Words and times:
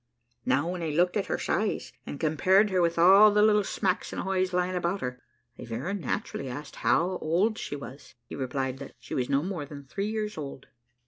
Now 0.47 0.71
when 0.71 0.81
I 0.81 0.89
looked 0.89 1.15
at 1.15 1.27
her 1.27 1.37
size, 1.37 1.93
and 2.07 2.19
compared 2.19 2.71
her 2.71 2.81
with 2.81 2.97
all 2.97 3.29
the 3.29 3.43
little 3.43 3.63
smacks 3.63 4.11
and 4.11 4.23
hoys 4.23 4.51
lying 4.51 4.73
about 4.75 5.01
her, 5.01 5.21
I 5.59 5.63
very 5.65 5.93
naturally 5.93 6.49
asked 6.49 6.77
how 6.77 7.19
old 7.21 7.59
she 7.59 7.75
was; 7.75 8.15
he 8.25 8.33
replied, 8.35 8.79
that 8.79 8.93
she 8.99 9.13
was 9.13 9.29
no 9.29 9.43
more 9.43 9.63
than 9.63 9.83
three 9.83 10.07
years 10.09 10.39
old. 10.39 10.65